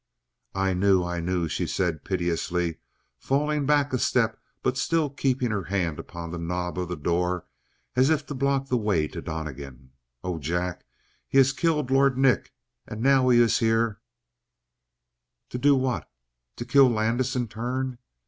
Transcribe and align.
"I 0.55 0.73
knew; 0.73 1.03
I 1.03 1.19
knew!" 1.19 1.47
she 1.47 1.67
said 1.67 2.03
piteously, 2.03 2.79
falling 3.19 3.67
back 3.67 3.93
a 3.93 3.99
step 3.99 4.41
but 4.63 4.75
still 4.75 5.11
keeping 5.11 5.51
her 5.51 5.65
hand 5.65 5.99
upon 5.99 6.31
the 6.31 6.39
knob 6.39 6.79
of 6.79 6.89
the 6.89 6.95
door 6.95 7.45
as 7.95 8.09
if 8.09 8.25
to 8.25 8.33
block 8.33 8.67
the 8.67 8.77
way 8.79 9.07
to 9.07 9.21
Donnegan. 9.21 9.91
"Oh, 10.23 10.39
Jack, 10.39 10.87
he 11.27 11.37
has 11.37 11.53
killed 11.53 11.91
Lord 11.91 12.17
Nick 12.17 12.51
and 12.87 13.01
now 13.03 13.29
he 13.29 13.39
is 13.39 13.59
here" 13.59 14.01
To 15.51 15.59
do 15.59 15.75
what? 15.75 16.09
To 16.55 16.65
kill 16.65 16.89
Landis 16.89 17.35
in 17.35 17.47
turn? 17.47 17.99